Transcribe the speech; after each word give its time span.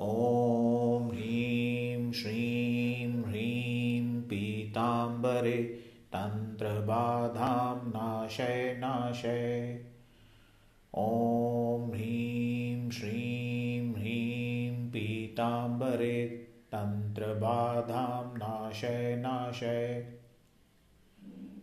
ॐ 0.00 1.10
ह्रीं 1.10 2.12
श्रीं 2.12 3.22
ह्रीं 3.22 4.22
पीताम्बरे 4.22 5.62
तन्त्रबाधां 6.14 7.88
नाशय 7.88 8.76
नाशय। 8.78 9.84
ॐ 10.98 11.90
ह्रीं 11.90 12.90
श्रीं 12.90 13.94
ह्रीं 13.94 14.90
पीताम्बरे 14.90 16.26
तन्त्रबाधां 16.72 18.38
नाशय 18.38 19.16
नाशय। 19.18 20.12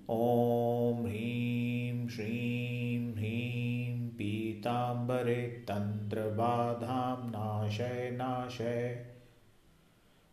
ॐ 0.10 1.06
ह्रीं 1.06 2.08
श्रीं 2.08 3.14
ह्रीं 3.14 4.10
पीताम्बरे 4.10 5.66
तन्त्रबाधां 6.06 7.30
नाशय 7.30 8.10
नाशय। 8.14 9.06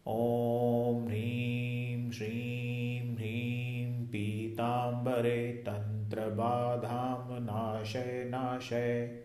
ॐ 0.09 1.05
ह्रीं 1.06 2.10
श्रीं 2.10 3.14
ह्रीं 3.14 4.06
पीताम्बरे 4.06 5.52
तन्त्रबाधां 5.52 7.41
नाशय 7.41 8.24
नाशय। 8.27 9.20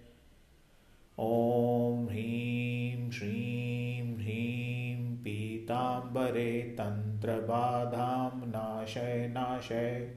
ॐ 1.20 2.06
ह्रीं 2.06 3.12
श्रीं 3.12 4.16
ह्रीं 4.16 5.18
पीताम्बरे 5.18 6.62
तन्त्रबाधां 6.62 8.48
नाशय 8.48 9.28
नाशय। 9.28 10.16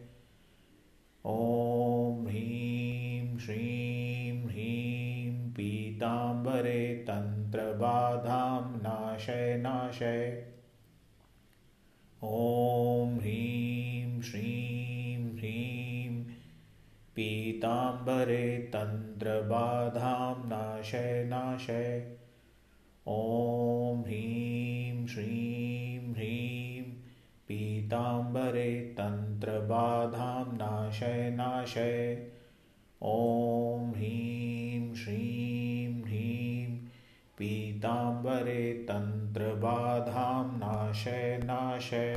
ॐ 1.27 2.27
ह्रीं 2.27 3.39
श्रीं 3.39 4.00
पीताम्बरे 6.01 7.05
तन्त्रबाधां 7.09 8.79
नाशय 8.79 9.57
नाशय। 9.57 10.47
ॐ 12.25 13.19
ह्रीं 13.19 14.21
श्रीं 14.21 15.37
ह्रीं। 15.37 16.25
पीताम्बरे 17.17 18.59
तन्त्रबाधां 18.59 20.49
नाशय 20.49 21.25
नाशय। 21.25 22.17
ॐ 23.09 24.01
ह्रीं 24.01 25.07
श्रीं 25.07 26.13
ह्रीं। 26.13 26.83
पीताम्बरे 27.49 28.81
तन्त्रबाधां 28.81 30.57
नाशय 30.57 31.31
नाशय। 31.31 32.31
ॐ 33.03 33.91
ह्रीं 33.91 34.95
श्रीं 34.95 35.50
पीताम्बरे 37.81 38.73
तन्त्रबाधां 38.89 40.59
नाशय 40.59 41.41
नाशय। 41.45 42.17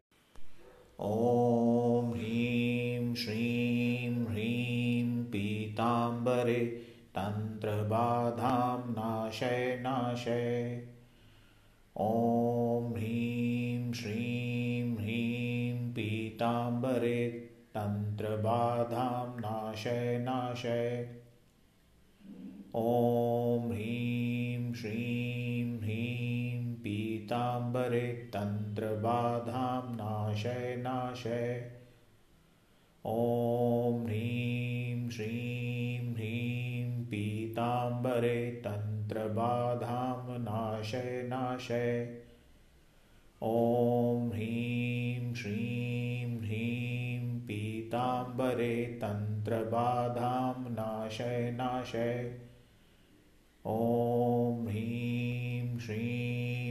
ॐ 1.00 2.12
ह्रीं 2.14 3.16
श्रीं 3.16 4.26
ह्रीं 4.26 5.24
पीताम्बरे 5.24 6.60
तन्त्रबाधां 7.16 8.92
नाशय 8.92 9.80
नाशय। 9.82 10.84
ॐ 11.98 12.94
ह्रीं 12.94 13.94
श्रीं 13.94 14.98
ह्रीं 14.98 15.92
पीताम्बरे 15.92 17.30
तन्त्रबाधां 17.78 19.40
नाशय 19.40 20.18
नाशय। 20.22 21.10
ॐ 22.76 23.72
ह्रीं 23.72 24.03
पीताम्बरे 27.94 28.30
तन्त्रबाधां 28.34 29.96
नाशय 29.96 30.76
नाशय। 30.76 31.72
ॐ 33.06 34.06
ह्रीं 34.06 35.10
श्रीं 35.10 36.14
ह्रीं 36.14 37.06
पीताम्बरे 37.06 38.62
तन्त्रबाधां 38.66 40.40
नाशय 40.40 41.24
नाशय। 41.26 42.22
ॐ 43.44 44.30
ह्रीं 44.34 45.34
श्रीं 45.34 46.40
ह्रीं 46.40 47.40
पीताम्बरे 47.40 48.86
तन्त्रबाधां 48.86 50.72
नाशय 50.72 51.52
नाशय। 51.58 52.40
ॐ 53.66 54.68
ह्रीं 54.68 55.80
श्रीं 55.80 56.04
ह्रीं 56.08 56.63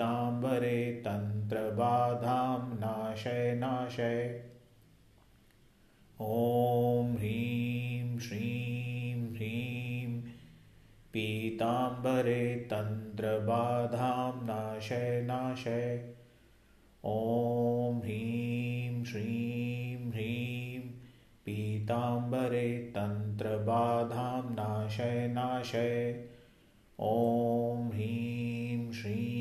पीताम्बरे 0.00 0.92
तन्त्रबाधां 0.92 2.78
नाशय 2.78 3.54
नाशय। 3.54 4.44
ॐ 6.20 7.16
ह्रीं 7.16 8.18
श्रीं 8.18 9.34
ह्रीं। 9.34 10.22
पीताम्बरे 11.12 12.56
तन्त्रबाधां 12.56 14.46
नाशय 14.46 15.22
नाशय। 15.22 16.14
ॐ 17.04 17.98
ह्रीं 17.98 19.04
श्रीं 19.04 20.10
ह्रीं। 20.10 20.80
पीताम्बरे 21.46 22.78
तन्त्रबाधां 22.78 24.52
नाशय 24.54 25.28
नाशय। 25.28 26.24
ॐ 27.00 27.88
ह्रीं 27.88 28.92
श्रीं 28.92 29.39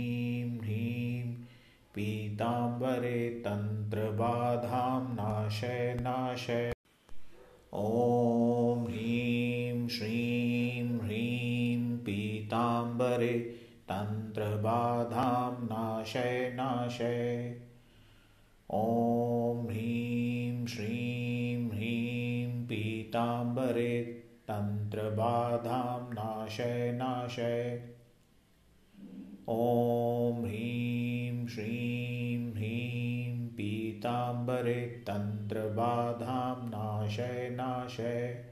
पीताम्बरे 2.00 3.30
तन्त्रबाधां 3.30 5.14
नाशय 5.14 5.98
नाशय। 6.02 6.72
ॐ 7.74 8.86
ह्रीं, 8.88 9.88
श्रीं, 9.88 11.00
ह्रीं 11.00 11.98
पीताम्बरे 11.98 13.34
तन्त्रबाधां 13.92 15.64
नाशय 15.64 16.52
नाशय। 16.56 17.62
ॐ 18.74 19.68
ह्रीं, 19.68 20.66
श्रीं, 20.66 21.70
ह्रीं 21.70 22.66
पीताम्बरे 22.66 24.04
तन्त्रबाधां 24.48 26.14
नाशय 26.14 26.92
नाशय। 26.92 27.90
ॐ 29.50 30.46
ह्रीं 30.46 30.59
पीताम्बरे 34.50 34.86
तन्त्रबाधां 34.86 36.68
नाशय 36.68 37.50
नाशय। 37.52 38.46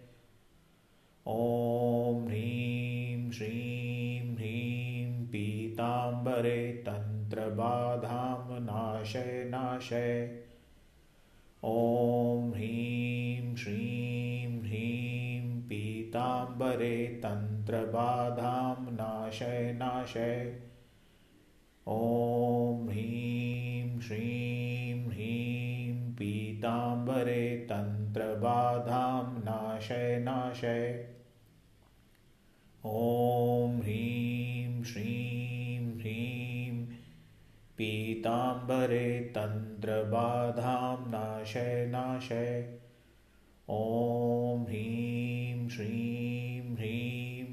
ॐ 1.27 2.25
ह्रीं 2.27 3.31
श्रीं 3.31 4.35
ह्रीं 4.35 5.25
पीताम्बरे 5.27 6.73
तन्त्रबाधां 6.73 8.61
नाशय 8.61 9.43
नाशय। 9.47 10.43
ॐ 11.63 12.51
ह्रीं 12.51 13.55
श्रीं 13.55 14.61
ह्रीं 14.61 15.61
पीताम्बरे 15.61 17.07
तन्त्रबाधां 17.23 18.93
नाशय 18.93 19.73
नाशय। 19.73 20.61
ॐ 21.87 22.87
ह्रीं 22.89 23.99
श्रीं 23.99 24.46
तन्त्रबाधां 27.69 29.39
नाशय 29.43 30.19
नाशय। 30.19 31.09
ॐ 32.85 33.79
ह्रीं 33.81 34.83
श्रीं 34.83 35.99
ह्रीं। 35.99 36.85
पीताम्बरे 37.77 39.19
तन्त्रबाधां 39.21 41.09
नाशय 41.09 41.85
नाशय। 41.85 42.79
ॐ 43.69 44.63
ह्रीं 44.63 45.69
श्रीं 45.69 46.75
ह्रीं। 46.75 47.45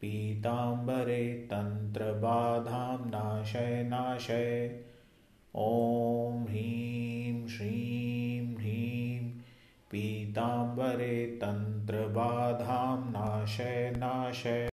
पीताम्बरे 0.00 1.34
तन्त्रबाधां 1.34 3.10
नाशय 3.10 3.82
नाशय। 3.82 4.80
ॐ 5.56 6.42
ह्रीं 6.42 7.46
श्रीं 7.46 8.37
पीताम्बरे 9.90 11.26
तन्त्रबाधां 11.26 13.10
नाशय 13.10 13.94
नाशय। 13.96 14.68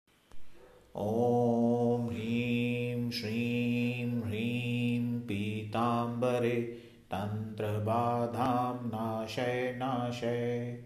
ॐ 0.97 2.09
ह्रीं, 2.09 3.11
श्रीं, 3.11 4.23
ह्रीं 4.23 5.21
पीताम्बरे 5.21 6.63
तन्त्रबाधां 7.11 8.87
नाशय 8.87 9.75
नाशय। 9.77 10.85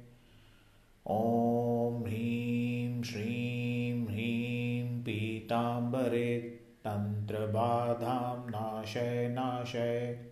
ॐ 1.11 2.03
ह्रीं, 2.03 3.03
श्रीं, 3.03 4.07
ह्रीं 4.07 5.03
पीताम्बरे 5.03 6.41
तन्त्रबाधां 6.85 8.51
नाशय 8.51 9.29
नाशय। 9.29 10.27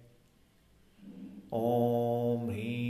ॐ 1.53 2.51
ह्रीं 2.51 2.86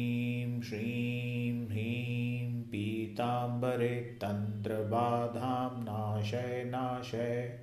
तन्त्रबाधां 4.22 5.82
नाशय 5.82 6.64
नाशय। 6.66 7.58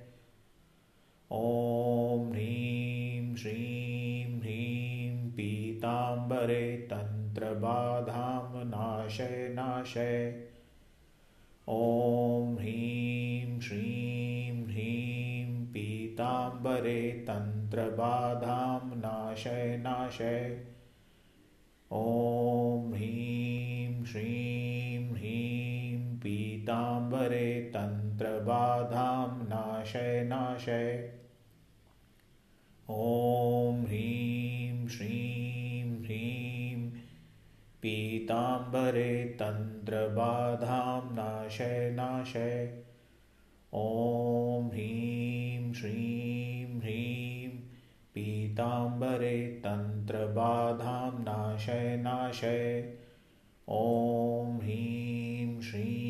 ॐ 1.32 2.30
ह्रीं 2.32 3.36
श्रीं 3.36 4.40
ह्रीं 4.40 5.30
पीताम्बरे 5.30 6.76
तन्त्रबाधां 6.76 8.64
नाशय 8.64 9.48
नाशय। 9.52 10.48
ॐ 11.68 12.56
ह्रीं 12.58 13.60
श्रीं 13.60 14.64
ह्रीं 14.64 15.66
पीताम्बरे 15.66 17.10
तन्त्रबाधां 17.28 18.96
नाशय 18.96 19.76
नाशय। 19.76 20.64
ॐ 21.92 22.92
ह्रीं 22.94 24.04
श्रीं 24.04 24.63
पीताम्बरे 26.64 27.60
तन्त्रबाधां 27.60 29.44
नाशय 29.44 30.24
नाशय। 30.24 31.12
ॐ 32.90 33.82
ह्रीं 33.84 34.88
श्रीं 34.88 36.02
ह्रीं। 36.02 36.90
पीताम्बरे 37.82 39.24
तन्त्रबाधां 39.24 41.14
नाशय 41.14 41.90
नाशय। 41.90 42.82
ॐ 43.74 44.66
ह्रीं 44.66 45.72
श्रीं 45.72 46.80
ह्रीं। 46.80 47.48
पीताम्बरे 48.14 49.46
तन्त्रबाधां 49.46 51.22
नाशय 51.22 51.96
नाशय। 51.96 52.94
ॐ 53.68 54.58
ह्रीं 54.62 55.60
श्रीं 55.60 56.03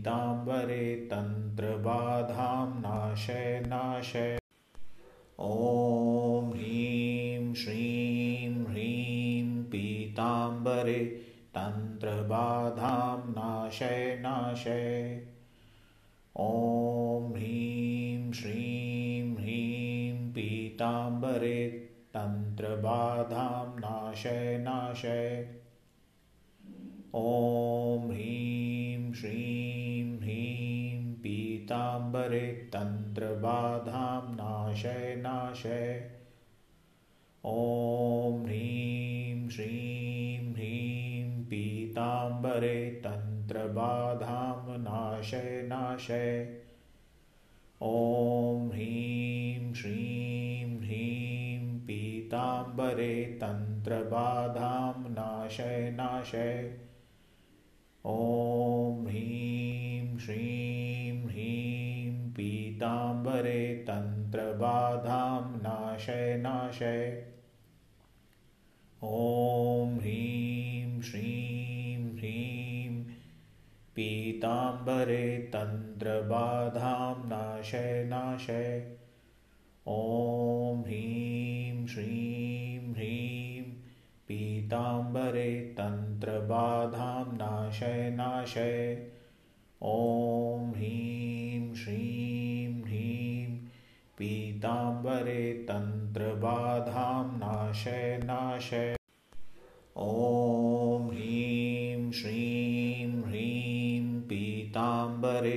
पीताम्बरे 0.00 0.96
तन्त्रबाधां 1.10 2.68
नाशय 2.80 3.62
नाशय। 3.66 4.38
ॐ 5.40 6.52
ह्रीं 6.52 7.54
श्रीं 7.54 8.64
ह्रीं 8.64 9.64
पीताम्बरे 9.64 11.04
तन्त्रबाधां 11.56 13.18
नाशय 13.30 14.18
नाशय। 14.20 15.26
ॐ 16.36 17.32
ह्रीं 17.32 18.32
श्रीं 18.32 19.36
ह्रीं 19.36 20.32
पीताम्बरे 20.32 21.68
तन्त्रबाधां 22.14 23.80
नाशय 23.80 24.58
नाशय। 24.60 25.48
ॐ 27.14 28.10
ह्रीं 28.10 29.12
श्रीं 29.12 29.69
पीताम्बरे 32.10 32.70
तन्त्रबाधां 32.72 34.34
नाशय 34.34 35.14
नाशय। 35.18 36.10
ॐ 37.46 38.42
ह्रीं 38.44 39.48
श्रीं 39.48 40.52
ह्रीं 40.52 41.44
पीताम्बरे 41.44 42.90
तन्त्रबाधां 42.90 44.78
नाशय 44.78 45.62
नाशय। 45.68 46.62
ॐ 47.82 48.68
ह्रीं 48.68 49.74
श्रीं 49.74 50.78
ह्रीं 50.78 51.80
पीताम्बरे 51.80 53.38
तन्त्रबाधां 53.40 55.10
नाशय 55.10 55.90
नाशय। 55.90 56.78
ॐ 58.06 59.06
ह्रीं 59.06 60.18
श्रीं 60.18 60.99
पीताम्बरे 62.80 63.74
तन्त्रबाधां 63.74 65.58
नाशय 65.58 66.36
नाशय। 66.36 67.26
ॐ 69.04 69.98
ह्रीं 69.98 71.00
श्रीं 71.00 72.16
ह्रीं। 72.16 73.04
पीताम्बरे 73.96 75.38
तन्त्रबाधां 75.38 77.28
नाशय 77.28 78.04
नाशय। 78.04 78.96
ॐ 79.88 80.80
ह्रीं 80.80 81.86
श्रीं 81.86 82.92
ह्रीं। 82.92 83.62
पीताम्बरे 84.28 85.60
तन्त्रबाधां 85.60 87.36
नाशय 87.36 88.10
नाशय। 88.10 89.06
ॐ 89.82 90.70
ह्रीं 90.70 91.74
श्रीं 91.74 92.49
पीताम्बरे 94.20 95.52
तन्त्रबाधां 95.68 97.38
नाशय 97.38 98.20
नाशय। 98.24 98.96
ॐ 99.96 101.08
ह्रीं 101.10 102.12
श्रीं 102.12 103.22
ह्रीं 103.22 104.20
पीताम्बरे 104.20 105.56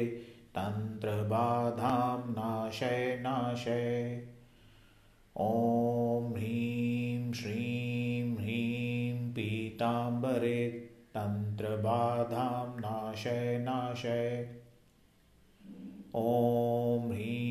तन्त्रबाधां 0.57 2.31
नाशय 2.31 3.19
नाशय। 3.21 4.27
ॐ 5.37 6.33
ह्रीं 6.33 7.33
श्रीं 7.33 8.37
ह्रीं 8.37 9.31
पीताम्बरे 9.31 10.69
तन्त्रबाधां 11.13 12.79
नाशय 12.79 13.57
नाशय। 13.61 14.55
ॐ 16.15 17.11
ह्रीं 17.11 17.42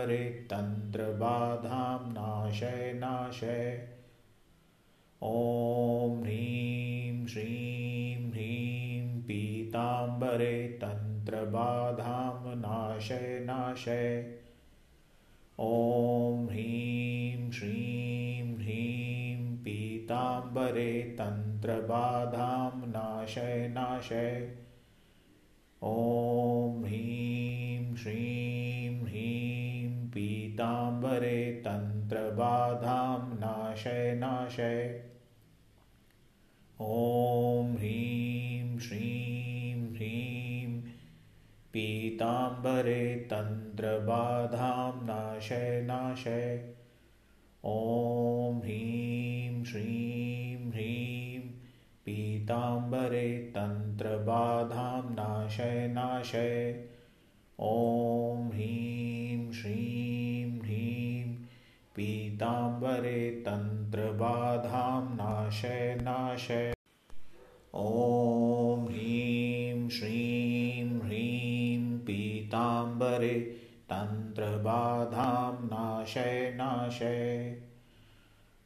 पीताम्बरे 0.00 0.46
तन्त्रबाधां 0.50 2.12
नाशय 2.12 2.92
नाशय। 2.94 3.88
ॐ 5.22 6.20
ह्रीं 6.22 7.26
श्रीं 7.26 8.30
ह्रीं 8.30 9.22
पीताम्बरे 9.22 10.68
तन्त्रबाधां 10.68 12.56
नाशय 12.56 13.40
नाशय। 13.42 14.38
ॐ 15.60 16.46
ह्रीं 16.50 17.50
श्रीं 17.50 18.56
ह्रीं 18.56 19.56
पीताम्बरे 19.56 21.16
तन्त्रबाधां 21.18 22.88
नाशय 22.88 23.68
नाशय। 23.68 24.56
ॐ 25.82 26.84
ह्रीं 26.84 27.96
श्रीं 27.96 28.14
ह्रीं 28.14 28.59
पीताम्बरे 31.20 31.52
तन्त्रबाधां 31.52 33.38
नाशय 33.38 34.14
नाशय। 34.14 35.04
ॐ 36.80 37.76
ह्रीं 37.76 38.78
श्रीं 38.78 39.94
ह्रीं। 39.94 40.82
पीताम्बरे 41.72 43.16
तन्त्रबाधां 43.16 45.06
नाशय 45.06 45.82
नाशय। 45.82 46.74
ॐ 47.64 48.58
ह्रीं 48.58 49.64
श्रीं 49.64 50.70
ह्रीं। 50.70 51.40
पीताम्बरे 52.06 53.38
तन्त्रबाधां 53.38 55.14
नाशय 55.14 55.88
नाशय। 55.88 56.84
ॐ 57.60 58.50
ह्रीं 58.52 58.99
पीताम्बरे 62.40 63.30
तन्त्रबाधां 63.30 65.14
नाशय 65.14 65.98
नाशय। 66.02 66.72
ॐ 67.74 68.84
ह्रीं 68.88 69.88
श्रीं 69.88 71.00
ह्रीं 71.00 71.98
पीताम्बरे 71.98 73.34
तन्त्रबाधां 73.90 75.52
नाशय 75.64 76.52
नाशय। 76.56 77.62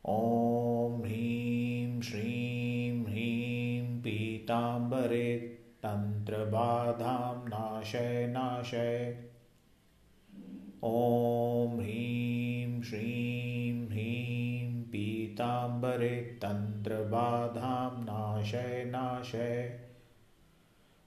ॐ 0.09 1.03
ह्रीं 1.03 2.01
श्रीं 2.01 3.05
ह्रीं 3.05 4.01
पीताम्बरे 4.01 5.39
तन्त्रबाधां 5.83 7.49
नाशय 7.49 8.27
नाशय। 8.27 9.25
ॐ 10.85 11.81
ह्रीं 11.81 12.83
श्रीं 12.83 13.44
पीताम्बरे 15.45 16.21
तन्त्रबाधां 16.21 18.03
नाशय 18.03 18.85
नाशय। 18.87 19.81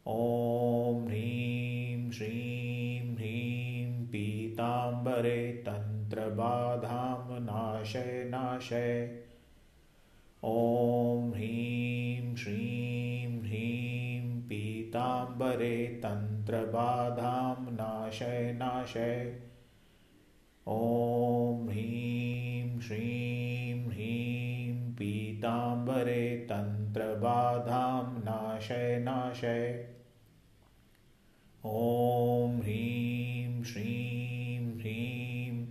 ॐ 0.07 1.05
ह्रीं 1.07 2.11
श्रीं 2.11 3.15
ह्रीं 3.15 4.05
पीताम्बरे 4.05 5.53
तन्त्रबाधां 5.53 7.41
नाशय 7.41 8.23
नाशय। 8.27 9.23
ॐ 10.43 11.31
ह्रीं 11.33 12.35
श्रीं 12.35 13.41
ह्रीं 13.41 14.41
पीताम्बरे 14.41 15.87
तन्त्रबाधां 15.87 17.71
नाशय 17.71 18.53
नाशय। 18.53 19.41
ॐ 20.67 21.69
ह्रीं 21.69 22.79
श्रीं 22.79 23.46
पीताम्बरे 25.47 26.47
तन्त्रबाधां 26.49 28.19
नाशय 28.19 28.99
नाशय। 28.99 29.87
ॐ 31.65 32.59
ह्रीं 32.61 33.63
श्रीं 33.63 34.79
ह्रीं। 34.79 35.65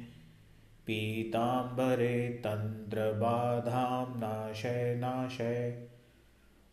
पीताम्बरे 0.87 2.29
तन्त्रबाधां 2.29 4.19
नाशय 4.19 4.95
नाशय। 4.95 5.87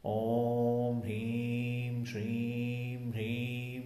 ॐ 0.06 1.00
ह्रीं 1.00 2.06
श्रीं 2.06 3.12
ह्रीं। 3.12 3.82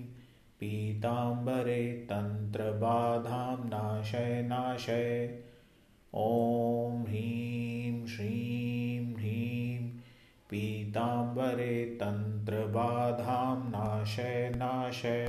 पीताम्बरे 0.59 1.93
तन्त्रबाधां 1.93 3.69
नाशय 3.69 4.41
नाशय। 4.41 5.39
ॐ 6.15 7.03
ह्रीं 7.07 8.05
श्रीं 8.05 8.66
पीताम्बरे 10.49 11.85
तन्त्रबाधां 11.85 13.69
नाशय 13.69 14.53
नाशय। 14.55 15.27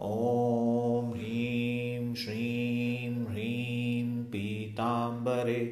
ॐ 0.00 1.12
ह्रीं, 1.12 2.14
श्रीं, 2.14 3.26
ह्रीं 3.26 4.24
पीताम्बरे 4.24 5.64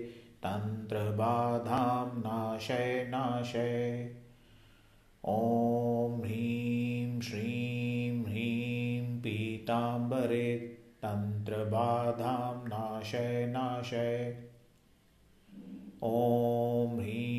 तन्त्रबाधां 0.43 2.19
नाशय 2.19 3.07
नाशय। 3.09 4.17
ॐ 5.29 6.21
ह्रीं, 6.21 7.21
श्रीं, 7.21 8.25
ह्रीं 8.25 9.19
पीताम्बरे 9.19 10.59
तन्त्रबाधां 11.03 12.69
नाशय 12.69 13.47
नाशय। 13.47 14.45
ॐ 16.03 17.00
ह्रीं 17.00 17.36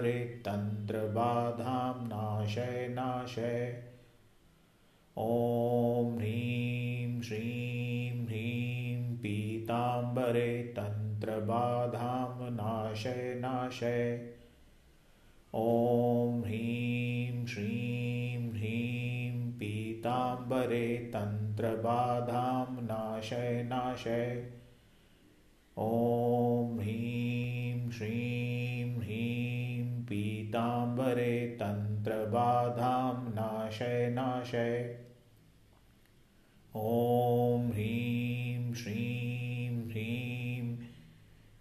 पीताम्बरे 0.00 0.24
तन्त्रबाधां 0.24 2.06
नाशय 2.06 2.88
नाशय। 2.90 3.82
ॐ 5.18 6.16
ह्रीं 6.16 7.22
श्रीं 7.22 8.26
ह्रीं 8.26 9.16
पीताम्बरे 9.16 10.74
तन्त्रबाधां 10.76 12.50
नाशय 12.50 13.34
नाशय। 13.38 14.34
ॐ 15.54 16.42
ह्रीं 16.44 17.46
श्रीं 17.46 18.50
ह्रीं 18.50 19.52
पीताम्बरे 19.52 21.10
तन्त्रबाधां 21.14 22.82
नाशय 22.82 23.62
नाशय। 23.68 24.50
ॐ 25.78 26.78
ह्रीं 26.80 27.90
श्रीं 27.90 27.90
ह्रीं 27.90 28.79
पीताम्बरे 30.50 31.46
तन्त्रबाधां 31.46 33.30
नाशय 33.30 34.10
नाशय। 34.10 34.98
ॐ 36.76 37.70
ह्रीं 37.70 38.74
श्रीं 38.74 39.90
ह्रीं। 39.90 40.76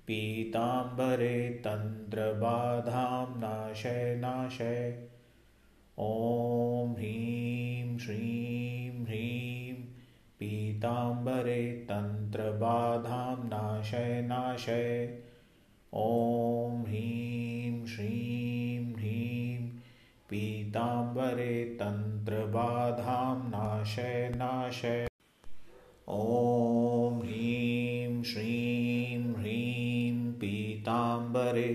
पीताम्बरे 0.08 1.50
तन्त्रबाधां 1.50 3.39
नाशय 3.39 4.15
नाशय। 4.15 5.08
ॐ 6.00 6.91
ह्रीं 6.91 7.98
श्रीं 7.98 9.05
ह्रीं। 9.05 9.74
पीताम्बरे 10.39 11.72
तन्त्रबाधां 11.72 13.48
नाशय 13.48 14.22
नाशय। 14.22 15.19
ॐ 15.93 16.38
पीताम्बरे 20.79 21.77
तन्त्रबाधां 21.79 23.38
नाशय 23.50 24.31
नाशय। 24.36 25.07
ॐ 26.09 27.17
ह्रीं 27.21 28.24
श्रीं 28.24 29.33
ह्रीं 29.33 30.33
पीताम्बरे 30.33 31.74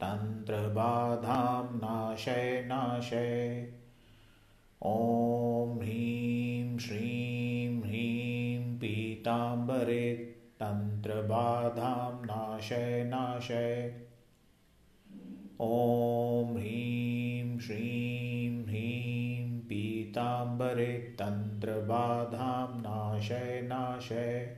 तन्त्रबाधां 0.00 1.64
नाशय 1.76 2.64
नाशय। 2.66 3.68
ॐ 4.86 5.76
ह्रीं 5.78 6.78
श्रीं 6.78 7.82
ह्रीं 7.82 8.78
पीताम्बरे 8.78 10.14
तन्त्रबाधां 10.60 12.26
नाशय 12.26 13.04
नाशय। 13.06 13.94
ॐ 15.60 16.56
ह्रीं 16.56 17.05
पीताम्बरे 20.56 21.16
तन्त्रबाधां 21.18 22.80
नाशय 22.80 23.60
नाशय। 23.64 24.56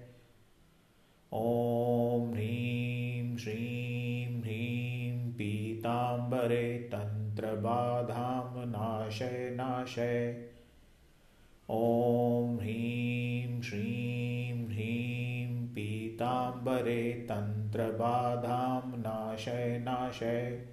ॐ 1.32 2.30
ह्रीं 2.32 3.36
श्रीं 3.36 4.40
ह्रीं 4.40 5.32
पीताम्बरे 5.32 6.78
तन्त्रबाधां 6.78 8.66
नाशय 8.66 9.50
नाशय। 9.50 10.48
ॐ 11.70 12.56
ह्रीं 12.56 13.62
श्रीं 13.62 14.66
ह्रीं 14.66 15.66
पीताम्बरे 15.66 17.26
तन्त्रबाधां 17.28 18.98
नाशय 18.98 19.78
नाशय। 19.78 20.66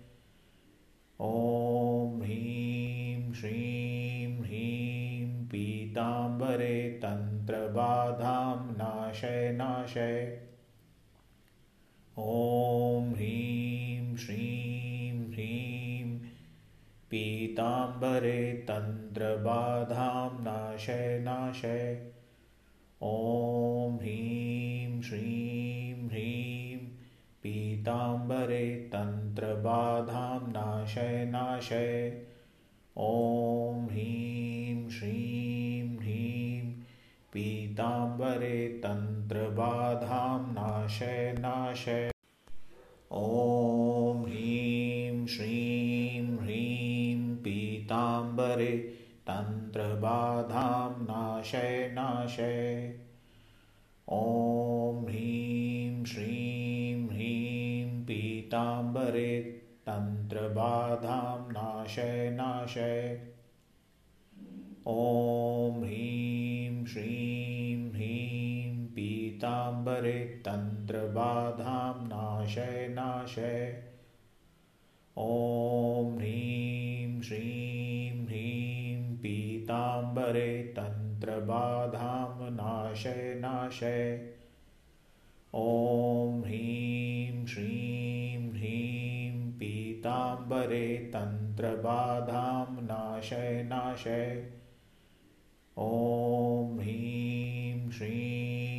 ॐ 1.21 2.21
ह्रीं 2.21 2.44
पीताम्बरे 6.55 6.89
तन्त्रबाधां 6.89 8.73
नाशय 8.73 9.51
नाशय। 9.51 10.41
ॐ 12.19 13.13
ह्रीं 13.13 14.15
श्रीं 14.15 15.31
ह्रीं। 15.31 16.19
पीताम्बरे 17.11 18.53
तन्त्रबाधां 18.53 20.43
नाशय 20.43 21.19
नाशय। 21.19 22.11
ॐ 23.03 23.95
ह्रीं 23.95 25.01
श्रीं 25.01 26.07
ह्रीं। 26.07 26.77
पीताम्बरे 27.43 28.75
तन्त्रबाधां 28.75 30.51
नाशय 30.51 31.25
नाशय। 31.25 32.21
ॐ 32.97 33.87
ह्रीं 33.87 33.91
ह्रीं 33.91 34.54
पीताम्बरे 37.35 38.67
तन्त्रबाधां 38.83 40.53
नाशय 40.53 41.35
नाशय। 41.39 42.11
ॐ 43.11 44.23
ह्रीं 44.25 45.25
श्रीं 45.25 46.37
ह्रीं 46.37 47.35
पीताम्बरे 47.35 48.77
तन्त्रबाधां 49.27 51.03
नाशय 51.03 51.89
नाशय। 51.93 52.99
ॐ 54.09 55.05
ह्रीं 55.05 56.05
श्रीं 56.05 57.09
ह्रीं 57.09 58.03
पीताम्बरे 58.03 59.61
नाशय 61.51 62.29
नाशय। 62.33 63.21
ॐ 64.87 65.83
ह्रीं 65.83 66.04
पीताम्बरे 69.95 70.41
तन्त्रबाधां 70.45 72.07
नाशय 72.07 72.87
नाशय। 72.89 73.83
ॐ 75.17 76.15
ह्रीं 76.15 77.21
श्रीं 77.21 78.25
ह्रीं 78.25 79.17
पीताम्बरे 79.17 80.63
तन्त्रबाधां 80.63 82.51
नाशय 82.51 83.35
नाशय। 83.37 84.33
ॐ 85.55 86.41
ह्रीं 86.41 87.45
श्रीं 87.45 88.51
ह्रीं 88.51 89.51
पीताम्बरे 89.51 91.11
तन्त्रबाधां 91.13 92.83
नाशय 92.83 93.63
नाशय। 93.63 94.51
ॐ 95.77 96.79
ह्रीं 96.79 97.91
श्रीं 97.91 98.11
ह्रीं 98.11 98.74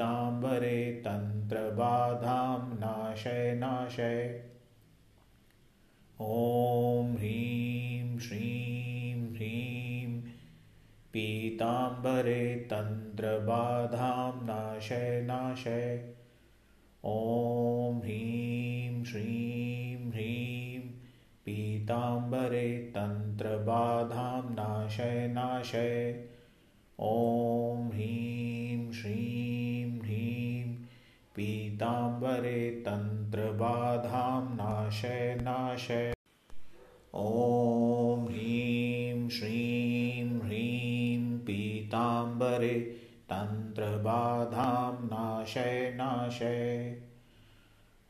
पीताम्बरे 0.00 0.92
तन्त्रबाधां 0.92 2.78
नाशय 2.78 3.54
नाशय। 3.54 4.44
ॐ 6.20 7.16
ह्रीं 7.16 8.18
श्रीं 8.18 9.34
ह्रीं। 9.34 10.22
पीताम्बरे 11.12 12.56
तन्त्रबाधां 12.56 14.46
नाशय 14.46 15.22
नाशय। 15.22 16.14
ॐ 17.04 17.98
ह्रीं 17.98 19.04
श्रीं 19.04 20.10
ह्रीं। 20.10 20.80
पीताम्बरे 21.46 22.78
तन्त्रबाधां 22.78 24.54
नाशय 24.54 25.28
नाशय। 25.28 26.24
ॐ 27.00 27.88
ह्रीं 27.88 28.92
श्रीं 28.92 29.59
पीताम्बरे 31.40 32.70
तन्त्रबाधां 32.70 34.42
नाशय 34.42 35.38
नाशय। 35.42 36.12
ॐ 37.14 38.26
ह्रीं 38.28 39.28
श्रीं 39.28 40.40
ह्रीं 40.40 41.38
पीताम्बरे 41.38 42.74
तन्त्रबाधां 43.30 45.04
नाशय 45.04 45.92
नाशय। 45.96 47.02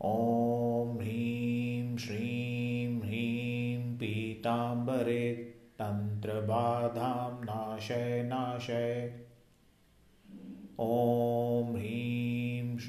ॐ 0.04 0.99
ह्रीं 0.99 1.96
श्रीं 1.96 3.00
ह्रीं 3.00 3.96
पीताम्बरे 3.96 5.34
तन्त्रबाधां 5.78 7.44
नाशय 7.44 8.22
नाशय। 8.22 9.25
ॐ 10.80 11.76
ह्रीं 11.76 12.19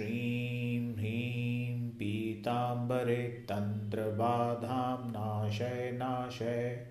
श्रीं 0.02 0.94
ह्रीं 0.94 1.90
पीताम्बरे 1.90 3.28
तन्त्रबाधां 3.28 5.12
नाशय 5.12 5.92
नाशय। 5.94 6.88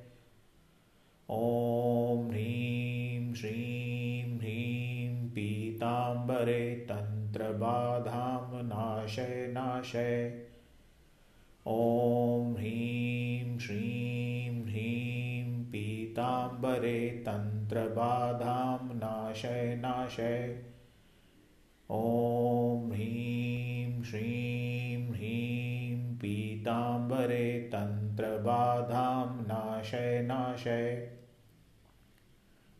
ॐ 1.30 2.28
ह्रीं 2.30 3.34
श्रीं 3.34 4.38
ह्रीं 4.38 5.28
पीताम्बरे 5.28 6.86
तन्त्रबाधां 6.88 8.64
नाशय 8.64 9.46
नाशय। 9.50 10.46
ॐ 11.66 12.54
ह्रीं 12.54 13.58
श्रीं 13.58 14.64
ह्रीं 14.64 15.64
पीताम्बरे 15.64 17.08
तन्त्रबाधां 17.08 18.96
नाशय 18.96 19.76
नाशय 19.76 20.69
ॐ 21.92 22.90
ह्रीं 22.92 24.02
श्रीं 24.02 25.08
ह्रीं 25.08 26.16
पीताम्बरे 26.16 27.70
तन्त्रबाधां 27.72 29.42
नाशय 29.42 30.22
नाशय। 30.22 31.10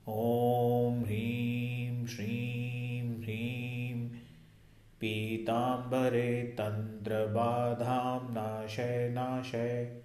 ॐ 0.08 1.02
ह्रीं 1.04 2.06
श्रीं 2.06 3.22
ह्रीं 3.22 4.08
पीताम्बरे 5.00 6.42
तन्त्रबाधां 6.42 8.32
नाशय 8.34 9.08
नाशय। 9.12 10.02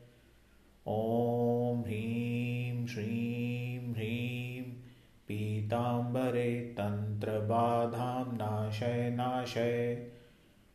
ॐ 0.87 1.81
ह्रीं 1.83 2.87
श्रीं 2.87 3.64
पीताम्बरे 5.65 6.75
तन्त्रबाधां 6.77 8.33
नाशय 8.33 9.09
नाशय। 9.09 10.07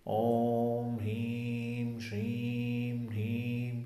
ॐ 0.07 0.96
ह्रीं 1.00 1.98
श्रीं 1.98 3.09
ह्रीं 3.09 3.83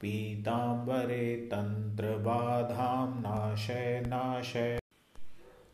पीताम्बरे 0.00 1.36
तन्त्रबाधां 1.36 3.20
नाशय 3.20 4.02
नाशय। 4.06 4.78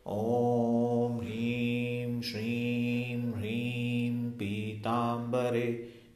ॐ 0.07 1.19
ह्रीं 1.19 2.21
श्रीं 2.21 3.33
ह्रीं 3.33 4.31
पीताम्बरे 4.31 5.71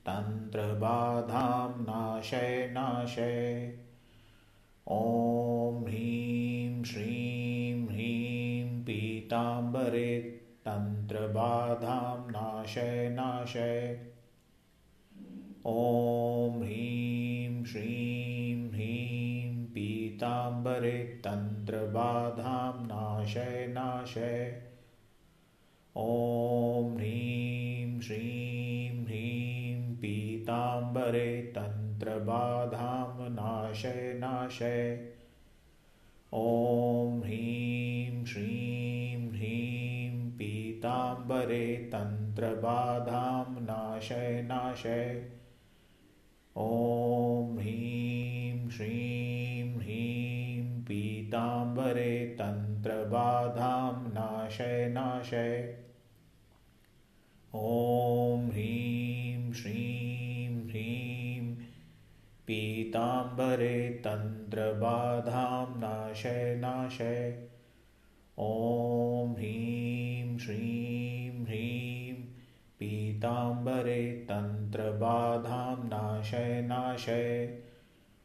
तन्त्रबाधां 0.10 1.82
नाशय 1.82 2.70
नाशय। 2.72 3.78
ॐ 4.92 5.59
तन्त्रबाधां 11.10 12.32
नाशय 12.32 13.10
नाशय। 13.10 14.06
ॐ 15.66 16.62
ह्रीं 16.62 17.66
श्रीं 17.66 18.70
ह्रीं 18.70 19.66
पीताम्बरे 19.66 20.98
तन्त्रबाधां 20.98 22.86
नाशय 22.86 23.68
नाशय। 23.70 24.62
ॐ 25.98 26.96
ह्रीं 26.96 28.00
श्रीं 28.00 29.06
ह्रीं 29.06 29.96
पीताम्बरे 29.96 31.54
तन्त्रबाधां 31.58 33.30
नाशय 33.30 34.14
नाशय। 34.18 35.14
ॐ 36.34 37.22
ह्रीं 37.24 37.79
तन्त्रबाधां 42.40 43.62
नाशय 43.62 44.42
नाशय। 44.42 45.32
ॐ 46.58 47.58
ह्रीं 47.60 48.70
श्रीं 48.70 49.76
ह्रीं 49.76 50.82
पीताम्बरे 50.82 52.26
तन्त्रबाधां 52.26 54.10
नाशय 54.10 54.90
नाशय। 54.90 55.78
ॐ 57.56 58.50
ह्रीं 58.50 59.54
श्रीं 59.54 60.70
ह्रीं 60.70 61.56
पीताम्बरे 62.48 63.90
तन्त्रबाधां 63.90 65.80
नाशय 65.80 66.56
नाशय। 66.60 67.48
ॐ 68.40 69.32
ह्रीं 69.32 70.38
श्रीं 70.38 71.19
पीताम्बरे 73.20 74.26
तन्त्रबाधां 74.30 75.88
नाशय 75.88 76.62
नाशय। 76.62 77.60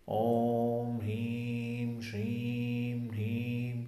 ॐ 0.09 0.99
ह्रीं 1.03 2.01
श्रीं 2.01 3.11
ह्रीं 3.11 3.83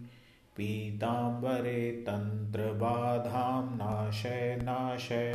पीताम्बरे 0.56 2.04
तन्त्रबाधां 2.06 3.64
नाशय 3.76 4.58
नाशय 4.62 5.24